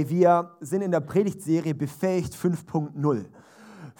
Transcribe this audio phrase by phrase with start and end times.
[0.00, 2.94] Hey, wir sind in der Predigtserie Befähigt 5.0.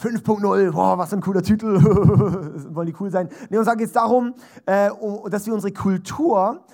[0.02, 1.74] 5.0, wow, was ein cooler Titel,
[2.74, 3.28] wollen die cool sein.
[3.50, 4.32] Nee, und geht es darum,
[4.64, 4.88] äh,
[5.28, 6.64] dass wir unsere Kultur,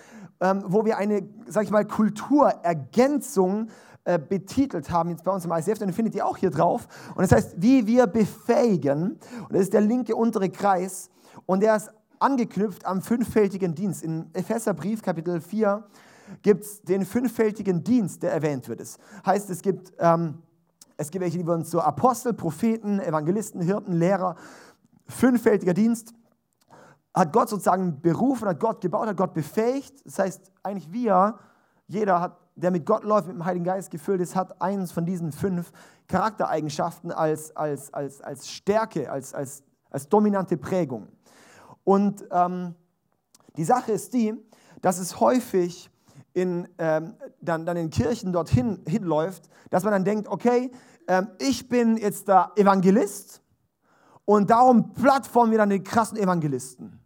[0.40, 3.66] ähm, wo wir eine, sag ich mal, Kulturergänzung
[4.04, 6.86] äh, betitelt haben, jetzt bei uns im ICF, dann findet ihr auch hier drauf.
[7.16, 11.10] Und das heißt, wie wir befähigen, und das ist der linke untere Kreis,
[11.46, 11.90] und der ist
[12.20, 14.04] angeknüpft am fünffältigen Dienst.
[14.04, 15.82] In Epheserbrief, Kapitel 4,
[16.42, 18.80] gibt es den fünffältigen Dienst, der erwähnt wird.
[18.80, 20.42] Das heißt, es gibt, ähm,
[20.96, 24.36] es gibt welche, die wurden zu Apostel, Propheten, Evangelisten, Hirten, Lehrer.
[25.08, 26.14] Fünffältiger Dienst
[27.14, 30.04] hat Gott sozusagen berufen, hat Gott gebaut, hat Gott befähigt.
[30.04, 31.38] Das heißt, eigentlich wir,
[31.86, 35.06] jeder, hat, der mit Gott läuft, mit dem Heiligen Geist gefüllt ist, hat eines von
[35.06, 35.72] diesen fünf
[36.08, 41.08] Charaktereigenschaften als, als, als, als Stärke, als, als, als dominante Prägung.
[41.84, 42.74] Und ähm,
[43.56, 44.34] die Sache ist die,
[44.82, 45.90] dass es häufig
[46.36, 50.70] in, ähm, dann, dann in Kirchen dorthin hinläuft, dass man dann denkt, okay,
[51.08, 53.40] ähm, ich bin jetzt der Evangelist
[54.26, 57.00] und darum plattformen wir dann den krassen Evangelisten.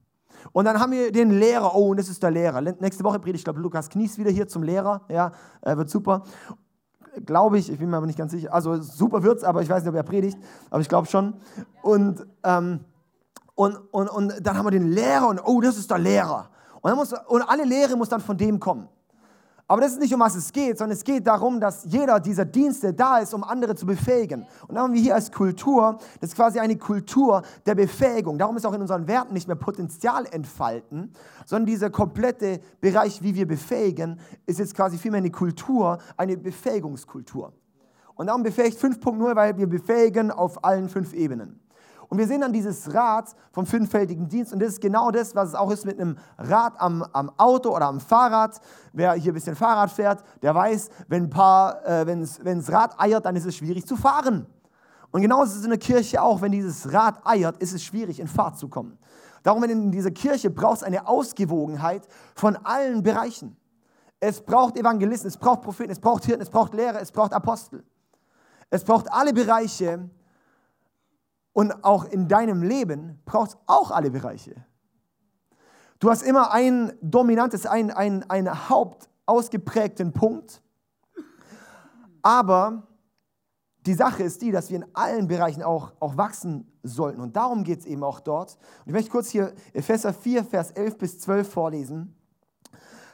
[0.51, 2.61] Und dann haben wir den Lehrer, oh, und das ist der Lehrer.
[2.61, 6.25] Nächste Woche predigt, ich glaube, Lukas Knies wieder hier zum Lehrer, ja, äh, wird super.
[7.25, 8.53] Glaube ich, ich bin mir aber nicht ganz sicher.
[8.53, 10.39] Also super wird's, aber ich weiß nicht, ob er predigt,
[10.71, 11.35] aber ich glaube schon.
[11.83, 12.81] Und, ähm,
[13.55, 16.51] und, und, und dann haben wir den Lehrer und oh, das ist der Lehrer.
[16.81, 18.89] Und, muss, und alle Lehre muss dann von dem kommen.
[19.71, 22.45] Aber das ist nicht, um was es geht, sondern es geht darum, dass jeder dieser
[22.45, 24.45] Dienste da ist, um andere zu befähigen.
[24.67, 28.37] Und da haben wir hier als Kultur, das ist quasi eine Kultur der Befähigung.
[28.37, 31.13] Darum ist auch in unseren Werten nicht mehr Potenzial entfalten,
[31.47, 37.53] sondern dieser komplette Bereich, wie wir befähigen, ist jetzt quasi vielmehr eine Kultur, eine Befähigungskultur.
[38.17, 41.61] Und darum befähigt 5.0, weil wir befähigen auf allen fünf Ebenen.
[42.11, 44.53] Und wir sehen dann dieses Rad vom fünffältigen Dienst.
[44.53, 47.75] Und das ist genau das, was es auch ist mit einem Rad am, am Auto
[47.75, 48.61] oder am Fahrrad.
[48.93, 52.27] Wer hier ein bisschen Fahrrad fährt, der weiß, wenn äh,
[52.57, 54.47] das Rad eiert, dann ist es schwierig zu fahren.
[55.13, 58.19] Und genauso ist es in der Kirche auch, wenn dieses Rad eiert, ist es schwierig,
[58.19, 58.99] in Fahrt zu kommen.
[59.45, 63.57] Darum, in dieser Kirche braucht es eine Ausgewogenheit von allen Bereichen.
[64.19, 67.85] Es braucht Evangelisten, es braucht Propheten, es braucht Hirten, es braucht Lehrer, es braucht Apostel.
[68.69, 70.11] Es braucht alle Bereiche,
[71.53, 74.65] und auch in deinem Leben braucht es auch alle Bereiche.
[75.99, 80.63] Du hast immer ein dominantes, ein, ein, einen hauptausgeprägten Punkt.
[82.23, 82.87] Aber
[83.87, 87.21] die Sache ist die, dass wir in allen Bereichen auch, auch wachsen sollten.
[87.21, 88.57] Und darum geht es eben auch dort.
[88.81, 92.15] Und ich möchte kurz hier Epheser 4, Vers 11 bis 12 vorlesen.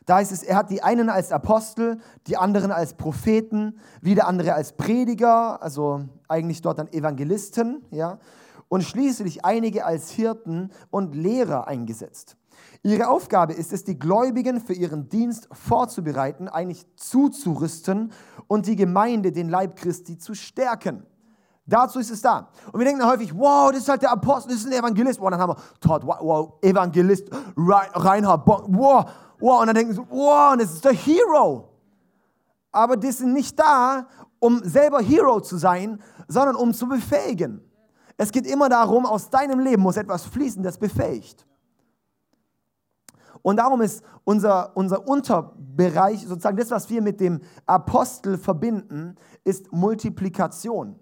[0.07, 4.55] Da heißt es, er hat die einen als Apostel, die anderen als Propheten, wieder andere
[4.55, 8.19] als Prediger, also eigentlich dort dann Evangelisten, ja,
[8.69, 12.37] und schließlich einige als Hirten und Lehrer eingesetzt.
[12.83, 18.13] Ihre Aufgabe ist es, die Gläubigen für ihren Dienst vorzubereiten, eigentlich zuzurüsten
[18.47, 21.05] und die Gemeinde, den Leib Christi, zu stärken.
[21.67, 22.49] Dazu ist es da.
[22.71, 25.21] Und wir denken häufig, wow, das ist halt der Apostel, das ist ein Evangelist.
[25.21, 29.05] Wow, dann haben wir Todd, wow, wow Evangelist, Reinhard Bonk, wow,
[29.39, 29.61] wow.
[29.61, 31.69] Und dann denken sie, wow, das ist der Hero.
[32.73, 34.07] Aber die sind nicht da,
[34.39, 37.61] um selber Hero zu sein, sondern um zu befähigen.
[38.17, 41.47] Es geht immer darum, aus deinem Leben muss etwas fließen, das befähigt.
[43.43, 49.15] Und darum ist unser, unser Unterbereich, sozusagen das, was wir mit dem Apostel verbinden,
[49.45, 50.99] ist Multiplikation.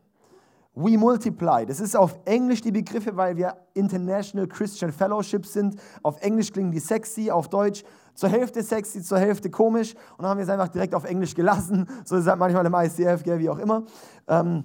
[0.75, 1.65] We multiply.
[1.65, 5.77] Das ist auf Englisch die Begriffe, weil wir International Christian Fellowship sind.
[6.03, 9.95] Auf Englisch klingen die sexy, auf Deutsch zur Hälfte sexy, zur Hälfte komisch.
[10.17, 11.87] Und dann haben wir es einfach direkt auf Englisch gelassen.
[12.05, 13.85] So ist es halt manchmal im ICF, gell, wie auch immer.
[14.29, 14.65] Ähm,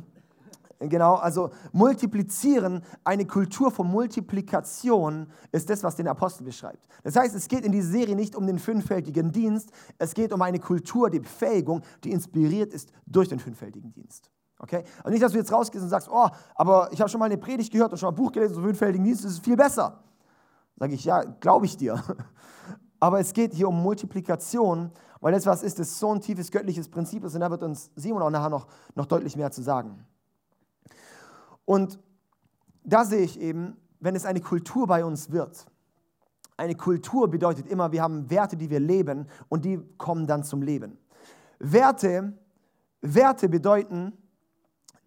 [0.81, 6.87] Genau, also multiplizieren, eine Kultur von Multiplikation ist das, was den Apostel beschreibt.
[7.03, 10.41] Das heißt, es geht in dieser Serie nicht um den fünffältigen Dienst, es geht um
[10.41, 14.31] eine Kultur, die Befähigung, die inspiriert ist durch den fünffältigen Dienst.
[14.59, 14.83] Okay?
[15.03, 17.37] Und nicht, dass du jetzt rausgehst und sagst, oh, aber ich habe schon mal eine
[17.37, 20.03] Predigt gehört und schon mal ein Buch gelesen zum fünffältigen Dienst, das ist viel besser.
[20.77, 22.01] Sage ich, ja, glaube ich dir.
[23.01, 24.91] Aber es geht hier um Multiplikation,
[25.21, 27.91] weil das was ist, das so ein tiefes göttliches Prinzip ist und da wird uns
[27.95, 30.05] Simon auch nachher noch, noch deutlich mehr zu sagen.
[31.63, 31.97] Und
[32.83, 35.65] da sehe ich eben, wenn es eine Kultur bei uns wird,
[36.57, 40.61] eine Kultur bedeutet immer, wir haben Werte, die wir leben und die kommen dann zum
[40.61, 40.97] Leben.
[41.59, 42.33] Werte,
[43.01, 44.13] Werte bedeuten,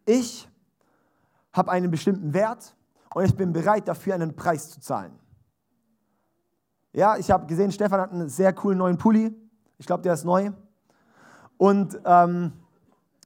[0.05, 0.49] ich
[1.53, 2.75] habe einen bestimmten Wert
[3.15, 5.19] und ich bin bereit dafür einen Preis zu zahlen.
[6.93, 9.35] Ja, ich habe gesehen, Stefan hat einen sehr coolen neuen Pulli.
[9.79, 10.53] Ich glaube, der ist neu.
[11.57, 12.53] Und ähm,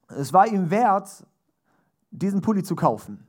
[0.08, 1.26] es war ihm wert,
[2.10, 3.26] diesen Pulli zu kaufen.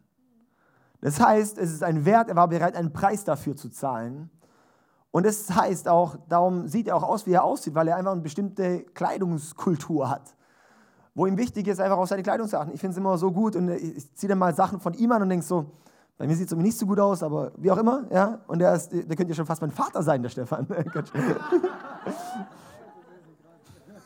[1.02, 4.30] Das heißt, es ist ein Wert, er war bereit, einen Preis dafür zu zahlen.
[5.12, 8.12] Und das heißt auch, darum sieht er auch aus, wie er aussieht, weil er einfach
[8.12, 10.36] eine bestimmte Kleidungskultur hat.
[11.18, 12.72] Wo ihm wichtig ist, einfach auf seine Kleidung zu achten.
[12.76, 15.24] Ich finde es immer so gut und ich ziehe dann mal Sachen von ihm an
[15.24, 15.66] und denke so,
[16.16, 18.42] bei mir sieht es nicht so gut aus, aber wie auch immer, ja.
[18.46, 20.68] Und der, ist, der könnte ja schon fast mein Vater sein, der Stefan.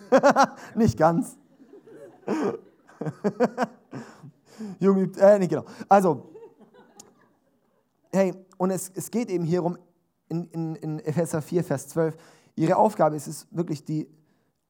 [0.76, 1.36] nicht ganz.
[4.80, 5.66] Junge, äh, nicht genau.
[5.90, 6.32] Also,
[8.14, 9.78] hey, und es, es geht eben hier um,
[10.30, 12.16] in, in, in Epheser 4, Vers 12,
[12.56, 14.08] ihre Aufgabe ist es wirklich, die,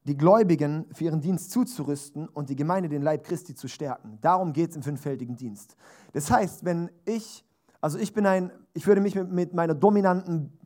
[0.05, 4.17] die Gläubigen für ihren Dienst zuzurüsten und die Gemeinde, den Leib Christi zu stärken.
[4.21, 5.75] Darum geht es im fünffältigen Dienst.
[6.13, 7.45] Das heißt, wenn ich,
[7.81, 10.57] also ich bin ein, ich würde mich mit, mit meiner dominanten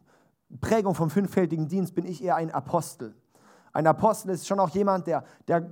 [0.61, 3.13] Prägung vom fünffältigen Dienst, bin ich eher ein Apostel.
[3.73, 5.69] Ein Apostel ist schon auch jemand, der, der,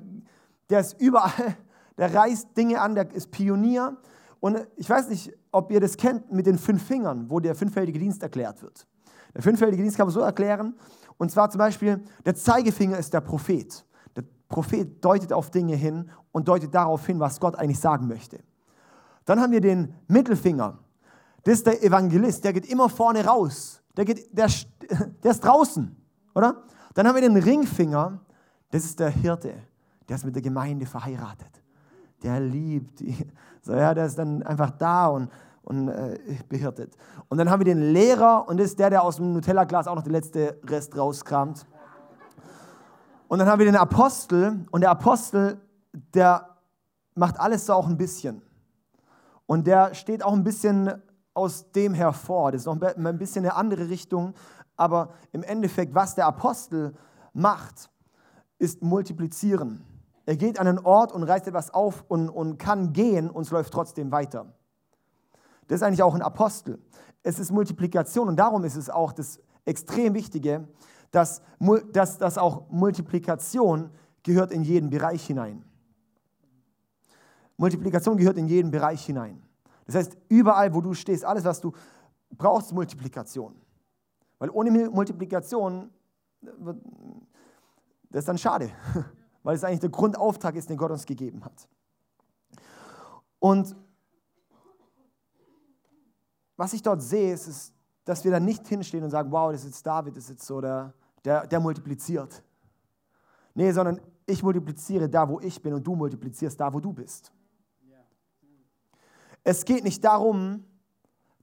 [0.69, 1.55] der ist überall,
[1.97, 3.95] der reißt Dinge an, der ist Pionier.
[4.41, 7.97] Und ich weiß nicht, ob ihr das kennt mit den fünf Fingern, wo der fünffältige
[7.97, 8.85] Dienst erklärt wird.
[9.33, 10.75] Der fünffältige Dienst kann man so erklären,
[11.23, 13.85] und zwar zum Beispiel, der Zeigefinger ist der Prophet.
[14.13, 18.39] Der Prophet deutet auf Dinge hin und deutet darauf hin, was Gott eigentlich sagen möchte.
[19.23, 20.79] Dann haben wir den Mittelfinger.
[21.45, 23.81] Das ist der Evangelist, der geht immer vorne raus.
[23.95, 24.49] Der, geht, der,
[25.23, 25.95] der ist draußen,
[26.35, 26.61] oder?
[26.93, 28.19] Dann haben wir den Ringfinger.
[28.69, 29.53] Das ist der Hirte.
[30.09, 31.63] Der ist mit der Gemeinde verheiratet.
[32.21, 33.15] Der liebt die.
[33.65, 35.29] So, ja, der ist dann einfach da und
[35.63, 36.19] und äh,
[36.49, 36.95] behirtet.
[37.29, 39.95] Und dann haben wir den Lehrer und das ist der, der aus dem Nutella-Glas auch
[39.95, 41.65] noch den letzten Rest rauskramt.
[43.27, 45.59] Und dann haben wir den Apostel und der Apostel,
[46.13, 46.49] der
[47.15, 48.41] macht alles so auch ein bisschen.
[49.45, 51.01] Und der steht auch ein bisschen
[51.33, 52.51] aus dem hervor.
[52.51, 54.33] Das ist noch ein bisschen eine andere Richtung.
[54.75, 56.93] Aber im Endeffekt, was der Apostel
[57.33, 57.89] macht,
[58.57, 59.83] ist multiplizieren.
[60.25, 63.51] Er geht an einen Ort und reißt etwas auf und, und kann gehen und es
[63.51, 64.45] läuft trotzdem weiter.
[65.67, 66.79] Das ist eigentlich auch ein Apostel.
[67.23, 70.67] Es ist Multiplikation und darum ist es auch das extrem Wichtige,
[71.11, 71.41] dass,
[71.91, 73.91] dass, dass auch Multiplikation
[74.23, 75.63] gehört in jeden Bereich hinein.
[77.57, 79.41] Multiplikation gehört in jeden Bereich hinein.
[79.85, 81.71] Das heißt, überall, wo du stehst, alles, was du
[82.31, 83.55] brauchst, Multiplikation.
[84.39, 85.89] Weil ohne Multiplikation,
[88.09, 88.71] das ist dann schade,
[89.43, 91.67] weil es eigentlich der Grundauftrag ist, den Gott uns gegeben hat.
[93.39, 93.75] Und
[96.63, 97.73] was ich dort sehe, ist, ist,
[98.05, 100.45] dass wir dann nicht hinstehen und sagen, wow, das ist jetzt David, das ist jetzt
[100.45, 100.93] so der,
[101.25, 102.41] der, der multipliziert.
[103.53, 107.33] Nee, sondern ich multipliziere da, wo ich bin und du multiplizierst da, wo du bist.
[109.43, 110.63] Es geht nicht darum,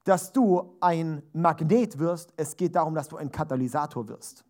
[0.04, 4.42] dass du ein Magnet wirst, es geht darum, dass du ein Katalysator wirst.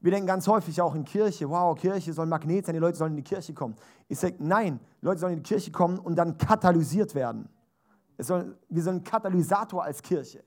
[0.00, 2.98] Wir denken ganz häufig auch in Kirche, wow, Kirche soll ein Magnet sein, die Leute
[2.98, 3.74] sollen in die Kirche kommen.
[4.06, 7.48] Ich sage, nein, Leute sollen in die Kirche kommen und dann katalysiert werden.
[8.18, 10.44] Soll, wir sind ein Katalysator als Kirche,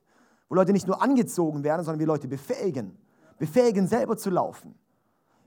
[0.49, 2.97] wo Leute nicht nur angezogen werden, sondern wir Leute befähigen.
[3.39, 4.75] Befähigen, selber zu laufen.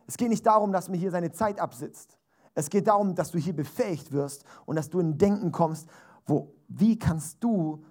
[0.06, 2.19] Es geht nicht darum, dass man hier seine Zeit absitzt.
[2.55, 5.88] Es geht darum, dass du hier befähigt wirst und dass du in Denken kommst,
[6.26, 7.85] wo, wie kannst du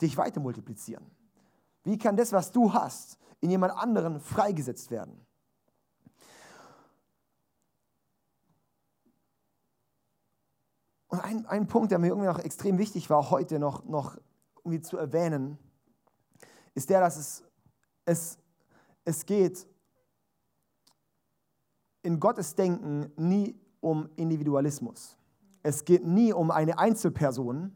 [0.00, 1.04] dich weiter multiplizieren?
[1.82, 5.26] Wie kann das, was du hast, in jemand anderen freigesetzt werden?
[11.08, 14.16] Und ein, ein Punkt, der mir irgendwie noch extrem wichtig war, heute noch, noch
[14.58, 15.58] irgendwie zu erwähnen,
[16.74, 17.44] ist der, dass es,
[18.04, 18.38] es,
[19.04, 19.66] es geht
[22.02, 25.16] in Gottes Denken nie um Individualismus.
[25.62, 27.74] Es geht nie um eine Einzelperson,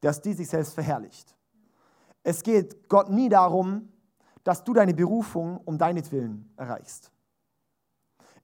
[0.00, 1.34] dass die sich selbst verherrlicht.
[2.22, 3.88] Es geht Gott nie darum,
[4.44, 7.10] dass du deine Berufung um deinetwillen erreichst.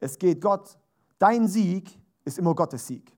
[0.00, 0.78] Es geht Gott,
[1.18, 3.12] dein Sieg ist immer Gottes Sieg.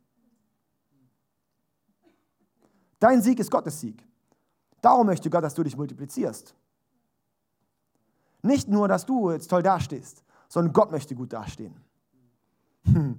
[2.98, 4.06] Dein Sieg ist Gottes Sieg.
[4.80, 6.54] Darum möchte Gott, dass du dich multiplizierst.
[8.42, 11.74] Nicht nur, dass du jetzt toll dastehst, sondern Gott möchte gut dastehen.
[12.84, 13.18] Hm.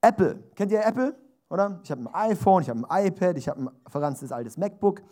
[0.00, 1.16] Apple, kennt ihr Apple?
[1.48, 1.80] Oder?
[1.82, 5.02] Ich habe ein iPhone, ich habe ein iPad, ich habe ein verranztes altes MacBook.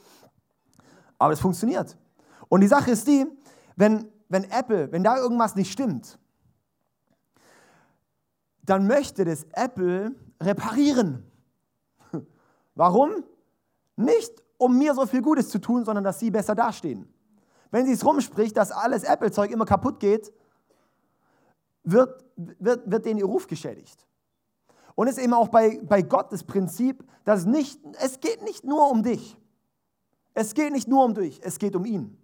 [1.18, 1.96] Aber es funktioniert.
[2.48, 3.26] Und die Sache ist die,
[3.76, 6.18] wenn, wenn Apple, wenn da irgendwas nicht stimmt,
[8.62, 11.24] dann möchte das Apple reparieren.
[12.74, 13.24] Warum?
[13.96, 17.12] Nicht, um mir so viel Gutes zu tun, sondern dass sie besser dastehen.
[17.70, 20.32] Wenn sie es rumspricht, dass alles Apple-Zeug immer kaputt geht,
[21.84, 24.06] wird, wird, wird denen ihr Ruf geschädigt.
[24.94, 28.64] Und es ist eben auch bei, bei Gott das Prinzip, dass nicht, es geht nicht
[28.64, 29.36] nur um dich.
[30.34, 32.16] Es geht nicht nur um dich, es geht um ihn.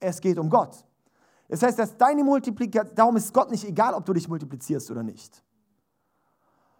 [0.00, 0.84] Es geht um Gott.
[1.48, 5.02] Das heißt, dass deine Multiplikation, darum ist Gott nicht egal, ob du dich multiplizierst oder
[5.02, 5.42] nicht.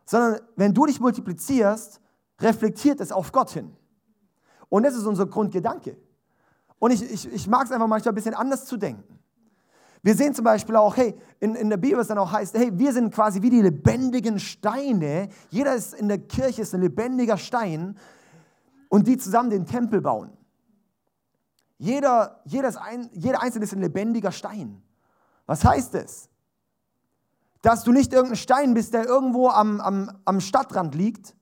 [0.04, 2.00] Sondern wenn du dich multiplizierst,
[2.40, 3.74] reflektiert es auf Gott hin.
[4.68, 5.96] Und das ist unser Grundgedanke.
[6.78, 9.18] Und ich, ich, ich mag es einfach manchmal ein bisschen anders zu denken.
[10.02, 12.70] Wir sehen zum Beispiel auch, hey, in, in der Bibel es dann auch heißt, hey,
[12.78, 15.28] wir sind quasi wie die lebendigen Steine.
[15.50, 17.98] Jeder ist in der Kirche ist ein lebendiger Stein
[18.88, 20.30] und die zusammen den Tempel bauen.
[21.78, 24.82] Jeder, jeder, ein, jeder Einzelne ist ein lebendiger Stein.
[25.46, 26.28] Was heißt es?
[27.62, 31.34] Dass du nicht irgendein Stein bist, der irgendwo am, am, am Stadtrand liegt,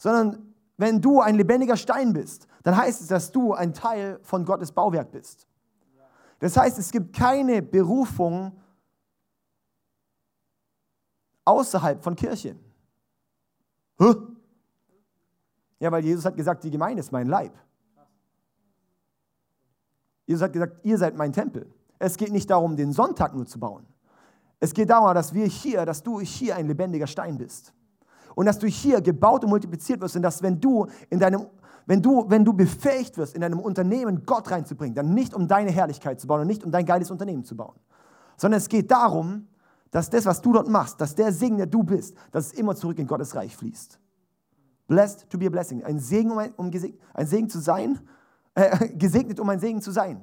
[0.00, 4.46] sondern wenn du ein lebendiger Stein bist, dann heißt es, dass du ein Teil von
[4.46, 5.46] Gottes Bauwerk bist.
[6.38, 8.58] Das heißt, es gibt keine Berufung
[11.44, 12.56] außerhalb von Kirche.
[13.98, 14.14] Huh?
[15.78, 17.52] Ja, weil Jesus hat gesagt, die Gemeinde ist mein Leib.
[20.24, 21.70] Jesus hat gesagt, ihr seid mein Tempel.
[21.98, 23.86] Es geht nicht darum, den Sonntag nur zu bauen.
[24.60, 27.74] Es geht darum, dass wir hier, dass du hier ein lebendiger Stein bist.
[28.34, 31.46] Und dass du hier gebaut und multipliziert wirst und dass wenn du in deinem
[31.86, 35.72] wenn du, wenn du befähigt wirst, in deinem Unternehmen Gott reinzubringen, dann nicht um deine
[35.72, 37.74] Herrlichkeit zu bauen und nicht um dein geiles Unternehmen zu bauen,
[38.36, 39.48] sondern es geht darum,
[39.90, 42.76] dass das, was du dort machst, dass der Segen, der du bist, dass es immer
[42.76, 43.98] zurück in Gottes Reich fließt.
[44.86, 45.82] Blessed to be a blessing.
[45.82, 46.70] Ein Segen, um ein, um
[47.14, 47.98] ein Segen zu sein,
[48.54, 50.22] äh, gesegnet, um ein Segen zu sein.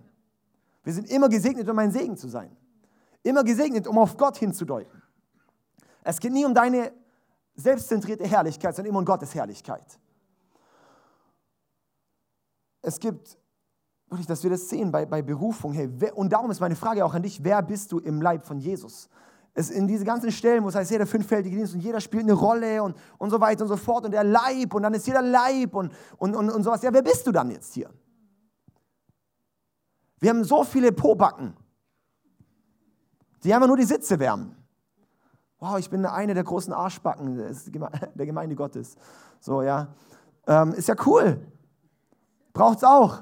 [0.83, 2.55] Wir sind immer gesegnet, um ein Segen zu sein.
[3.23, 5.01] Immer gesegnet, um auf Gott hinzudeuten.
[6.03, 6.93] Es geht nie um deine
[7.57, 9.99] selbstzentrierte Herrlichkeit, sondern immer um Gottes Herrlichkeit.
[12.81, 13.37] Es gibt,
[14.07, 15.73] wirklich, dass wir das sehen bei, bei Berufung.
[15.73, 18.45] Hey, wer, und darum ist meine Frage auch an dich, wer bist du im Leib
[18.45, 19.09] von Jesus?
[19.53, 22.33] Es in diese ganzen Stellen, wo es heißt, jeder fünffältige Dienst und jeder spielt eine
[22.33, 25.23] Rolle und, und so weiter und so fort und der Leib und dann ist jeder
[25.23, 26.83] Leib und, und, und, und sowas.
[26.83, 27.89] Ja, wer bist du dann jetzt hier?
[30.19, 31.55] Wir haben so viele Pobacken,
[33.43, 34.56] die einfach nur die Sitze wärmen.
[35.59, 37.35] Wow, ich bin eine der großen Arschbacken
[38.15, 38.95] der Gemeinde Gottes.
[39.39, 39.87] So, ja.
[40.45, 41.39] Ähm, ist ja cool.
[42.53, 43.21] Braucht es auch.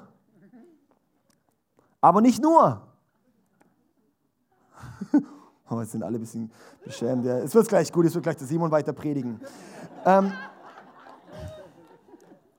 [2.02, 2.82] Aber nicht nur.
[5.70, 6.52] oh, jetzt sind alle ein bisschen
[6.84, 7.26] beschämt.
[7.26, 9.40] Es wird gleich gut, es wird gleich der Simon weiter predigen.
[10.06, 10.32] Ähm,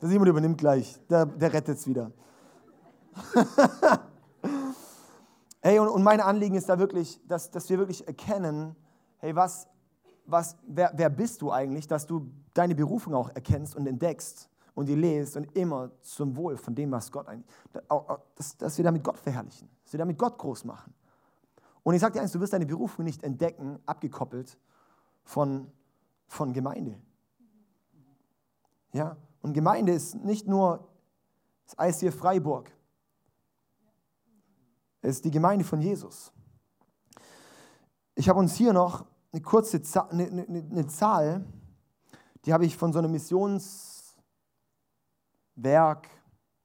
[0.00, 2.10] der Simon übernimmt gleich, der, der rettet es wieder.
[5.60, 8.74] hey, und, und mein Anliegen ist da wirklich, dass, dass wir wirklich erkennen,
[9.18, 9.68] hey, was,
[10.26, 14.88] was, wer, wer bist du eigentlich, dass du deine Berufung auch erkennst und entdeckst und
[14.88, 17.46] ihr lest und immer zum Wohl von dem, was Gott eigentlich,
[18.34, 20.94] dass, dass wir damit Gott verherrlichen, dass wir damit Gott groß machen.
[21.82, 24.58] Und ich sage dir eins, du wirst deine Berufung nicht entdecken, abgekoppelt
[25.22, 25.70] von,
[26.26, 27.00] von Gemeinde.
[28.92, 30.88] Ja, und Gemeinde ist nicht nur
[31.66, 32.70] das ICF Freiburg.
[35.00, 36.32] Es ist die Gemeinde von Jesus.
[38.16, 41.44] Ich habe uns hier noch eine kurze Zahl, eine, eine, eine Zahl
[42.44, 43.96] die habe ich von so einem Missions-
[45.56, 46.08] Werk,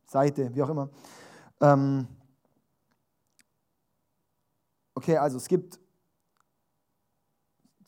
[0.05, 0.89] Seite, wie auch immer.
[1.61, 2.05] Ähm
[4.93, 5.79] okay, also es gibt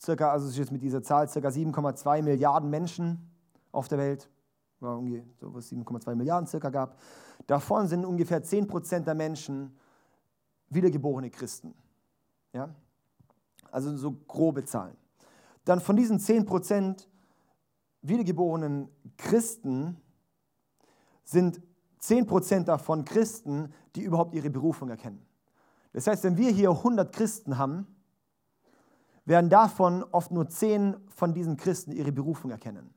[0.00, 3.30] circa, also jetzt mit dieser Zahl, circa 7,2 Milliarden Menschen
[3.70, 4.30] auf der Welt,
[4.80, 6.98] war irgendwie so was 7,2 Milliarden circa gab.
[7.46, 9.78] Davon sind ungefähr 10 Prozent der Menschen
[10.70, 11.74] wiedergeborene Christen.
[12.52, 12.74] Ja?
[13.74, 14.96] Also so grobe Zahlen.
[15.64, 17.08] Dann von diesen 10 Prozent
[18.02, 19.96] wiedergeborenen Christen
[21.24, 21.60] sind
[22.00, 25.26] 10% davon Christen, die überhaupt ihre Berufung erkennen.
[25.92, 27.88] Das heißt, wenn wir hier 100 Christen haben,
[29.24, 32.94] werden davon oft nur 10 von diesen Christen ihre Berufung erkennen.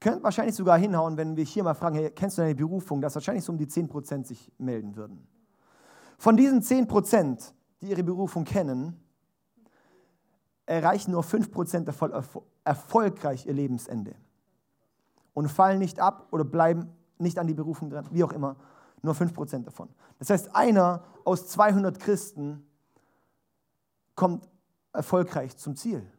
[0.00, 3.14] Könnt wahrscheinlich sogar hinhauen, wenn wir hier mal fragen, hey, kennst du deine Berufung, dass
[3.14, 5.26] wahrscheinlich so um die 10% sich melden würden.
[6.18, 9.00] Von diesen 10%, die ihre Berufung kennen,
[10.66, 14.14] erreichen nur 5% erfolgreich ihr Lebensende
[15.34, 18.56] und fallen nicht ab oder bleiben nicht an die Berufung dran, wie auch immer,
[19.02, 19.88] nur 5% davon.
[20.18, 22.66] Das heißt, einer aus 200 Christen
[24.14, 24.48] kommt
[24.92, 26.10] erfolgreich zum Ziel.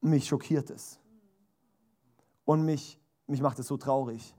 [0.00, 1.00] Mich schockiert es.
[2.44, 4.34] Und mich, mich macht es so traurig.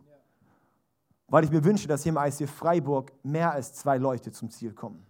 [1.30, 4.74] Weil ich mir wünsche, dass hier im ICF Freiburg mehr als zwei Leute zum Ziel
[4.74, 5.06] kommen.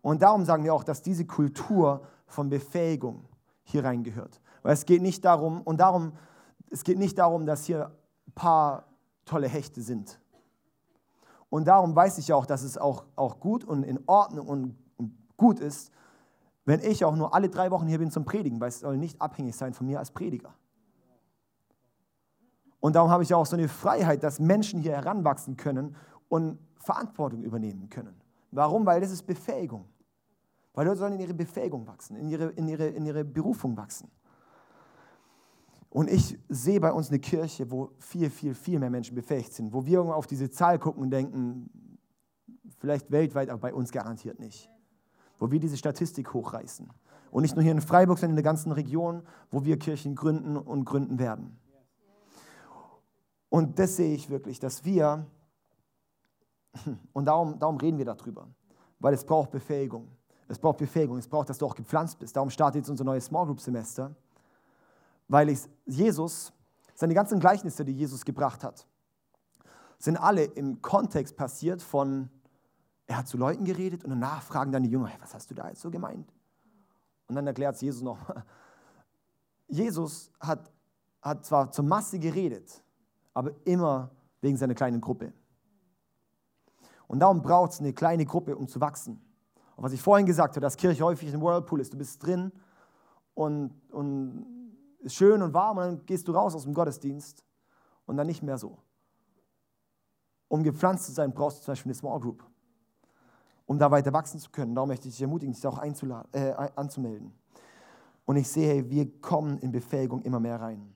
[0.00, 3.24] Und darum sagen wir auch, dass diese Kultur von Befähigung
[3.62, 4.40] hier reingehört.
[4.62, 6.12] Weil es geht nicht darum, und darum
[6.70, 7.92] es geht nicht darum, dass hier
[8.26, 8.84] ein paar
[9.24, 10.18] tolle Hechte sind.
[11.48, 15.16] Und darum weiß ich auch, dass es auch, auch gut und in Ordnung und, und
[15.36, 15.92] gut ist,
[16.64, 19.20] wenn ich auch nur alle drei Wochen hier bin zum Predigen, weil es soll nicht
[19.20, 20.52] abhängig sein von mir als Prediger.
[22.84, 25.96] Und darum habe ich auch so eine Freiheit, dass Menschen hier heranwachsen können
[26.28, 28.14] und Verantwortung übernehmen können.
[28.50, 28.84] Warum?
[28.84, 29.86] Weil das ist Befähigung.
[30.74, 34.10] Weil Leute sollen in ihre Befähigung wachsen, in ihre, in ihre, in ihre Berufung wachsen.
[35.88, 39.72] Und ich sehe bei uns eine Kirche, wo viel, viel, viel mehr Menschen befähigt sind,
[39.72, 41.70] wo wir auf diese Zahl gucken und denken,
[42.80, 44.68] vielleicht weltweit, aber bei uns garantiert nicht.
[45.38, 46.90] Wo wir diese Statistik hochreißen.
[47.30, 50.58] Und nicht nur hier in Freiburg, sondern in der ganzen Region, wo wir Kirchen gründen
[50.58, 51.58] und gründen werden.
[53.54, 55.24] Und das sehe ich wirklich, dass wir,
[57.12, 58.48] und darum, darum reden wir darüber,
[58.98, 60.08] weil es braucht Befähigung.
[60.48, 62.34] Es braucht Befähigung, es braucht, dass du auch gepflanzt bist.
[62.34, 64.12] Darum startet jetzt unser neues Small Group Semester,
[65.28, 66.52] weil ich, Jesus,
[66.96, 68.88] seine ganzen Gleichnisse, die Jesus gebracht hat,
[69.98, 72.30] sind alle im Kontext passiert von,
[73.06, 75.54] er hat zu Leuten geredet und danach fragen dann die Jünger, hey, was hast du
[75.54, 76.28] da jetzt so gemeint?
[77.28, 78.18] Und dann erklärt es Jesus noch.
[79.68, 80.72] Jesus hat,
[81.22, 82.80] hat zwar zur Masse geredet,
[83.34, 84.10] aber immer
[84.40, 85.32] wegen seiner kleinen Gruppe.
[87.06, 89.20] Und darum braucht es eine kleine Gruppe, um zu wachsen.
[89.76, 91.92] Und was ich vorhin gesagt habe, dass Kirche häufig ein Whirlpool ist.
[91.92, 92.52] Du bist drin
[93.34, 94.46] und, und
[95.00, 97.44] ist schön und warm und dann gehst du raus aus dem Gottesdienst
[98.06, 98.78] und dann nicht mehr so.
[100.48, 102.44] Um gepflanzt zu sein, brauchst du zum Beispiel eine Small Group,
[103.66, 104.74] um da weiter wachsen zu können.
[104.74, 107.34] Darum möchte ich dich ermutigen, dich auch äh, anzumelden.
[108.24, 110.94] Und ich sehe, wir kommen in Befähigung immer mehr rein.